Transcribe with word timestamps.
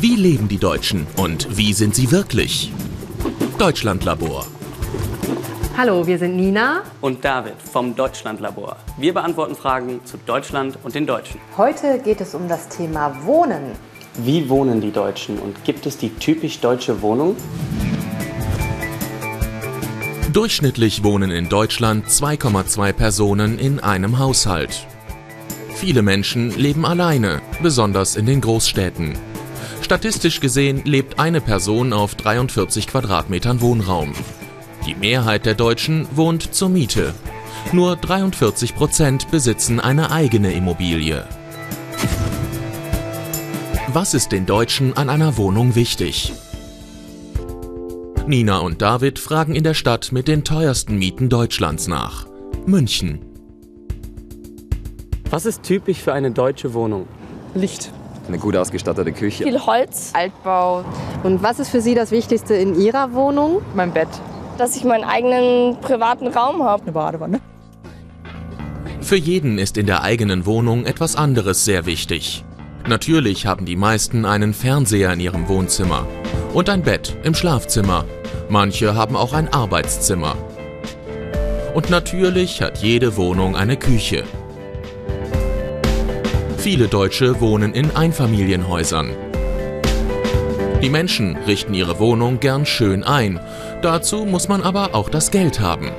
Wie 0.00 0.16
leben 0.16 0.48
die 0.48 0.56
Deutschen 0.56 1.06
und 1.16 1.58
wie 1.58 1.74
sind 1.74 1.94
sie 1.94 2.10
wirklich? 2.10 2.72
Deutschlandlabor. 3.58 4.46
Hallo, 5.76 6.06
wir 6.06 6.18
sind 6.18 6.36
Nina 6.36 6.84
und 7.02 7.22
David 7.22 7.60
vom 7.60 7.94
Deutschlandlabor. 7.94 8.78
Wir 8.96 9.12
beantworten 9.12 9.54
Fragen 9.54 10.00
zu 10.06 10.16
Deutschland 10.16 10.78
und 10.84 10.94
den 10.94 11.06
Deutschen. 11.06 11.38
Heute 11.58 12.00
geht 12.02 12.22
es 12.22 12.34
um 12.34 12.48
das 12.48 12.70
Thema 12.70 13.14
Wohnen. 13.26 13.72
Wie 14.24 14.48
wohnen 14.48 14.80
die 14.80 14.90
Deutschen 14.90 15.38
und 15.38 15.62
gibt 15.64 15.84
es 15.84 15.98
die 15.98 16.08
typisch 16.14 16.60
deutsche 16.60 17.02
Wohnung? 17.02 17.36
Durchschnittlich 20.32 21.04
wohnen 21.04 21.30
in 21.30 21.50
Deutschland 21.50 22.06
2,2 22.06 22.94
Personen 22.94 23.58
in 23.58 23.80
einem 23.80 24.18
Haushalt. 24.18 24.86
Viele 25.74 26.00
Menschen 26.00 26.56
leben 26.56 26.86
alleine, 26.86 27.42
besonders 27.62 28.16
in 28.16 28.24
den 28.24 28.40
Großstädten. 28.40 29.29
Statistisch 29.82 30.40
gesehen 30.40 30.82
lebt 30.84 31.18
eine 31.18 31.40
Person 31.40 31.92
auf 31.92 32.14
43 32.14 32.86
Quadratmetern 32.86 33.60
Wohnraum. 33.60 34.12
Die 34.86 34.94
Mehrheit 34.94 35.46
der 35.46 35.54
Deutschen 35.54 36.06
wohnt 36.14 36.54
zur 36.54 36.68
Miete. 36.68 37.14
Nur 37.72 37.96
43 37.96 38.74
Prozent 38.74 39.30
besitzen 39.30 39.80
eine 39.80 40.10
eigene 40.10 40.52
Immobilie. 40.52 41.26
Was 43.88 44.14
ist 44.14 44.32
den 44.32 44.46
Deutschen 44.46 44.96
an 44.96 45.10
einer 45.10 45.36
Wohnung 45.36 45.74
wichtig? 45.74 46.32
Nina 48.26 48.58
und 48.58 48.80
David 48.80 49.18
fragen 49.18 49.56
in 49.56 49.64
der 49.64 49.74
Stadt 49.74 50.12
mit 50.12 50.28
den 50.28 50.44
teuersten 50.44 50.96
Mieten 50.98 51.28
Deutschlands 51.28 51.88
nach. 51.88 52.26
München. 52.66 53.18
Was 55.30 55.46
ist 55.46 55.62
typisch 55.62 55.98
für 55.98 56.12
eine 56.12 56.30
deutsche 56.30 56.74
Wohnung? 56.74 57.08
Licht. 57.54 57.92
Eine 58.30 58.38
gut 58.38 58.54
ausgestattete 58.54 59.10
Küche. 59.10 59.42
Viel 59.42 59.58
Holz. 59.66 60.12
Altbau. 60.12 60.84
Und 61.24 61.42
was 61.42 61.58
ist 61.58 61.68
für 61.68 61.80
Sie 61.80 61.96
das 61.96 62.12
Wichtigste 62.12 62.54
in 62.54 62.80
Ihrer 62.80 63.12
Wohnung? 63.12 63.60
Mein 63.74 63.92
Bett. 63.92 64.06
Dass 64.56 64.76
ich 64.76 64.84
meinen 64.84 65.02
eigenen 65.02 65.80
privaten 65.80 66.28
Raum 66.28 66.62
habe. 66.62 66.84
Eine 66.84 66.92
Badewanne. 66.92 67.40
Für 69.00 69.16
jeden 69.16 69.58
ist 69.58 69.76
in 69.76 69.86
der 69.86 70.04
eigenen 70.04 70.46
Wohnung 70.46 70.86
etwas 70.86 71.16
anderes 71.16 71.64
sehr 71.64 71.86
wichtig. 71.86 72.44
Natürlich 72.86 73.46
haben 73.46 73.66
die 73.66 73.74
meisten 73.74 74.24
einen 74.24 74.54
Fernseher 74.54 75.12
in 75.12 75.18
ihrem 75.18 75.48
Wohnzimmer 75.48 76.06
und 76.54 76.68
ein 76.68 76.82
Bett 76.82 77.16
im 77.24 77.34
Schlafzimmer. 77.34 78.04
Manche 78.48 78.94
haben 78.94 79.16
auch 79.16 79.32
ein 79.32 79.52
Arbeitszimmer. 79.52 80.36
Und 81.74 81.90
natürlich 81.90 82.62
hat 82.62 82.78
jede 82.78 83.16
Wohnung 83.16 83.56
eine 83.56 83.76
Küche. 83.76 84.22
Viele 86.60 86.88
Deutsche 86.88 87.40
wohnen 87.40 87.72
in 87.72 87.96
Einfamilienhäusern. 87.96 89.16
Die 90.82 90.90
Menschen 90.90 91.36
richten 91.46 91.72
ihre 91.72 91.98
Wohnung 91.98 92.38
gern 92.38 92.66
schön 92.66 93.02
ein. 93.02 93.40
Dazu 93.80 94.26
muss 94.26 94.46
man 94.46 94.60
aber 94.60 94.94
auch 94.94 95.08
das 95.08 95.30
Geld 95.30 95.60
haben. 95.60 95.90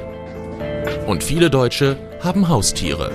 Und 1.07 1.23
viele 1.23 1.49
Deutsche 1.49 1.97
haben 2.23 2.47
Haustiere. 2.47 3.11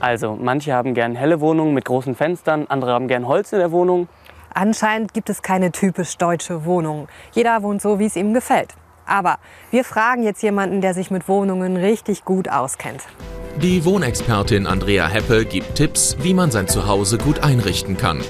Also, 0.00 0.36
manche 0.38 0.74
haben 0.74 0.92
gern 0.92 1.14
helle 1.14 1.40
Wohnungen 1.40 1.72
mit 1.72 1.86
großen 1.86 2.14
Fenstern, 2.14 2.66
andere 2.68 2.92
haben 2.92 3.08
gern 3.08 3.26
Holz 3.26 3.54
in 3.54 3.60
der 3.60 3.72
Wohnung. 3.72 4.08
Anscheinend 4.52 5.14
gibt 5.14 5.30
es 5.30 5.40
keine 5.40 5.72
typisch 5.72 6.18
deutsche 6.18 6.66
Wohnung. 6.66 7.08
Jeder 7.32 7.62
wohnt 7.62 7.80
so, 7.80 7.98
wie 7.98 8.04
es 8.04 8.16
ihm 8.16 8.34
gefällt. 8.34 8.74
Aber 9.06 9.38
wir 9.70 9.84
fragen 9.84 10.24
jetzt 10.24 10.42
jemanden, 10.42 10.82
der 10.82 10.92
sich 10.92 11.10
mit 11.10 11.26
Wohnungen 11.26 11.78
richtig 11.78 12.26
gut 12.26 12.50
auskennt. 12.50 13.00
Die 13.60 13.84
Wohnexpertin 13.84 14.66
Andrea 14.66 15.06
Heppe 15.06 15.44
gibt 15.44 15.74
Tipps, 15.74 16.16
wie 16.20 16.32
man 16.32 16.50
sein 16.50 16.68
Zuhause 16.68 17.18
gut 17.18 17.40
einrichten 17.40 17.98
kann. 17.98 18.22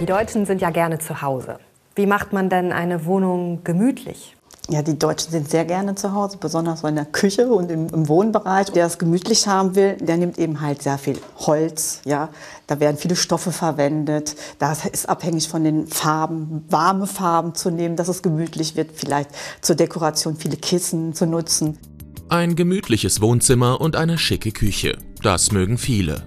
Die 0.00 0.06
Deutschen 0.06 0.44
sind 0.44 0.60
ja 0.60 0.70
gerne 0.70 0.98
zu 0.98 1.22
Hause. 1.22 1.58
Wie 1.94 2.06
macht 2.06 2.32
man 2.32 2.50
denn 2.50 2.72
eine 2.72 3.06
Wohnung 3.06 3.62
gemütlich? 3.62 4.36
Ja, 4.68 4.82
die 4.82 4.98
Deutschen 4.98 5.30
sind 5.30 5.50
sehr 5.50 5.64
gerne 5.64 5.94
zu 5.94 6.12
Hause, 6.12 6.36
besonders 6.38 6.80
so 6.80 6.88
in 6.88 6.94
der 6.94 7.04
Küche 7.04 7.48
und 7.48 7.70
im, 7.70 7.88
im, 7.88 8.08
Wohnbereich. 8.08 8.70
Der 8.70 8.86
es 8.86 8.98
gemütlich 8.98 9.46
haben 9.46 9.74
will, 9.74 9.96
der 9.96 10.16
nimmt 10.16 10.38
eben 10.38 10.60
halt 10.60 10.82
sehr 10.82 10.98
viel 10.98 11.18
Holz. 11.38 12.00
Ja, 12.04 12.28
da 12.66 12.80
werden 12.80 12.96
viele 12.96 13.16
Stoffe 13.16 13.50
verwendet. 13.50 14.36
Das 14.58 14.84
ist 14.84 15.08
abhängig 15.08 15.48
von 15.48 15.64
den 15.64 15.88
Farben, 15.88 16.64
warme 16.68 17.06
Farben 17.06 17.54
zu 17.54 17.70
nehmen, 17.70 17.96
dass 17.96 18.08
es 18.08 18.22
gemütlich 18.22 18.76
wird. 18.76 18.90
Vielleicht 18.94 19.30
zur 19.60 19.76
Dekoration 19.76 20.36
viele 20.36 20.56
Kissen 20.56 21.12
zu 21.12 21.26
nutzen. 21.26 21.78
Ein 22.28 22.56
gemütliches 22.56 23.20
Wohnzimmer 23.20 23.80
und 23.80 23.96
eine 23.96 24.18
schicke 24.18 24.52
Küche. 24.52 24.96
Das 25.22 25.52
mögen 25.52 25.78
viele. 25.78 26.22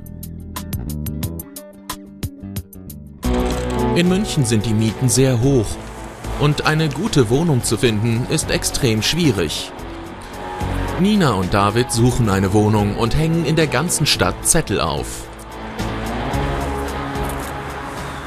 In 3.96 4.10
München 4.10 4.46
sind 4.46 4.66
die 4.66 4.74
Mieten 4.74 5.10
sehr 5.10 5.42
hoch 5.42 5.68
und 6.40 6.66
eine 6.66 6.90
gute 6.90 7.30
Wohnung 7.30 7.64
zu 7.64 7.78
finden 7.78 8.28
ist 8.30 8.52
extrem 8.52 9.02
schwierig. 9.02 9.72
Nina 11.00 11.34
und 11.34 11.54
David 11.54 11.92
suchen 11.92 12.30
eine 12.30 12.54
Wohnung 12.54 12.98
und 12.98 13.16
hängen 13.16 13.46
in 13.46 13.56
der 13.56 13.68
ganzen 13.68 14.06
Stadt 14.06 14.36
Zettel 14.46 14.80
auf. 14.80 15.28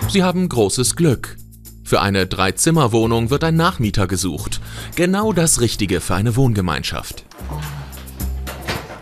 Sie 0.09 0.23
haben 0.23 0.49
großes 0.49 0.97
Glück. 0.97 1.37
Für 1.89 2.03
eine 2.03 2.27
Dreizimmerwohnung 2.27 3.31
wird 3.31 3.45
ein 3.45 3.57
Nachmieter 3.57 4.07
gesucht. 4.07 4.61
Genau 4.95 5.33
das 5.33 5.63
Richtige 5.63 6.03
für 6.03 6.17
eine 6.17 6.37
Wohngemeinschaft. 6.37 7.25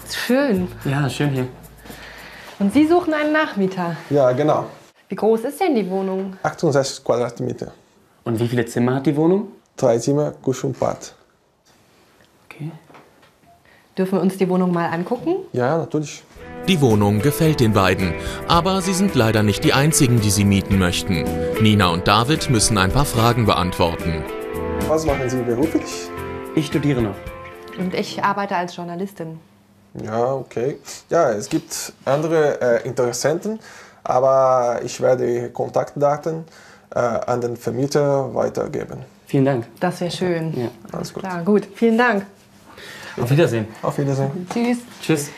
Schön. 0.08 0.68
Ja, 0.84 1.10
schön 1.10 1.30
hier. 1.30 1.48
Und 2.60 2.72
Sie 2.72 2.86
suchen 2.86 3.12
einen 3.12 3.32
Nachmieter? 3.32 3.96
Ja, 4.08 4.30
genau. 4.30 4.66
Wie 5.08 5.16
groß 5.16 5.40
ist 5.40 5.60
denn 5.60 5.74
die 5.74 5.90
Wohnung? 5.90 6.36
68 6.44 7.02
Quadratmeter. 7.02 7.72
Und 8.22 8.38
wie 8.38 8.46
viele 8.46 8.64
Zimmer 8.66 8.94
hat 8.94 9.06
die 9.06 9.16
Wohnung? 9.16 9.48
Drei 9.76 9.98
Zimmer, 9.98 10.30
Küche 10.30 10.68
und 10.68 10.78
Bad. 10.78 11.12
Okay. 12.48 12.70
Dürfen 13.98 14.12
wir 14.12 14.22
uns 14.22 14.36
die 14.36 14.48
Wohnung 14.48 14.70
mal 14.70 14.86
angucken? 14.90 15.38
Ja, 15.52 15.76
natürlich. 15.76 16.22
Die 16.68 16.80
Wohnung 16.80 17.20
gefällt 17.20 17.60
den 17.60 17.72
beiden, 17.72 18.12
aber 18.48 18.80
sie 18.82 18.92
sind 18.92 19.14
leider 19.14 19.44
nicht 19.44 19.62
die 19.62 19.72
einzigen, 19.72 20.20
die 20.20 20.30
sie 20.30 20.44
mieten 20.44 20.80
möchten. 20.80 21.24
Nina 21.60 21.90
und 21.90 22.08
David 22.08 22.50
müssen 22.50 22.76
ein 22.76 22.90
paar 22.90 23.04
Fragen 23.04 23.46
beantworten. 23.46 24.24
Was 24.88 25.06
machen 25.06 25.30
Sie 25.30 25.42
beruflich? 25.42 26.08
Ich 26.56 26.66
studiere 26.66 27.02
noch. 27.02 27.14
Und 27.78 27.94
ich 27.94 28.24
arbeite 28.24 28.56
als 28.56 28.74
Journalistin. 28.74 29.38
Ja, 30.02 30.32
okay. 30.34 30.78
Ja, 31.08 31.30
es 31.30 31.48
gibt 31.48 31.92
andere 32.04 32.60
äh, 32.60 32.88
Interessenten, 32.88 33.60
aber 34.02 34.80
ich 34.84 35.00
werde 35.00 35.50
Kontaktdaten 35.50 36.44
äh, 36.92 36.98
an 36.98 37.40
den 37.40 37.56
Vermieter 37.56 38.34
weitergeben. 38.34 39.04
Vielen 39.26 39.44
Dank. 39.44 39.66
Das 39.78 40.00
wäre 40.00 40.10
schön. 40.10 40.52
Ja. 40.58 40.68
Alles 40.90 41.14
gut. 41.14 41.22
Klar, 41.22 41.44
gut. 41.44 41.68
Vielen 41.76 41.96
Dank. 41.96 42.26
Auf 43.16 43.30
Wiedersehen. 43.30 43.68
Auf 43.82 43.96
Wiedersehen. 43.98 44.48
Tschüss. 44.52 44.78
Tschüss. 45.00 45.30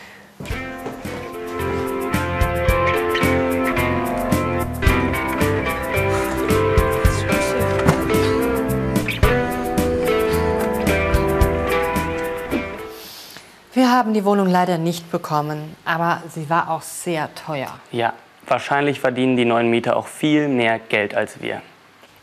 Haben 13.98 14.14
die 14.14 14.24
Wohnung 14.24 14.46
leider 14.46 14.78
nicht 14.78 15.10
bekommen, 15.10 15.74
aber 15.84 16.22
sie 16.32 16.48
war 16.48 16.70
auch 16.70 16.82
sehr 16.82 17.34
teuer. 17.34 17.68
Ja, 17.90 18.12
wahrscheinlich 18.46 19.00
verdienen 19.00 19.36
die 19.36 19.44
neuen 19.44 19.68
Mieter 19.70 19.96
auch 19.96 20.06
viel 20.06 20.46
mehr 20.46 20.78
Geld 20.78 21.16
als 21.16 21.42
wir. 21.42 21.60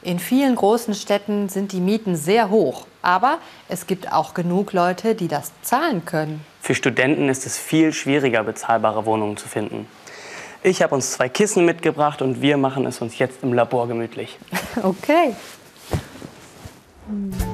In 0.01 0.19
vielen 0.19 0.55
großen 0.55 0.93
Städten 0.93 1.49
sind 1.49 1.73
die 1.73 1.81
Mieten 1.81 2.15
sehr 2.15 2.49
hoch, 2.49 2.87
aber 3.01 3.39
es 3.67 3.87
gibt 3.87 4.13
auch 4.13 4.33
genug 4.33 4.71
Leute, 4.71 5.15
die 5.15 5.27
das 5.27 5.51
zahlen 5.63 6.05
können. 6.05 6.45
Für 6.61 6.75
Studenten 6.75 7.27
ist 7.27 7.45
es 7.45 7.57
viel 7.57 7.91
schwieriger, 7.91 8.43
bezahlbare 8.43 9.05
Wohnungen 9.05 9.35
zu 9.35 9.49
finden. 9.49 9.85
Ich 10.63 10.81
habe 10.81 10.95
uns 10.95 11.11
zwei 11.11 11.27
Kissen 11.27 11.65
mitgebracht 11.65 12.21
und 12.21 12.41
wir 12.41 12.55
machen 12.55 12.85
es 12.85 13.01
uns 13.01 13.17
jetzt 13.17 13.43
im 13.43 13.53
Labor 13.53 13.87
gemütlich. 13.87 14.37
Okay. 14.81 15.35
Hm. 17.07 17.44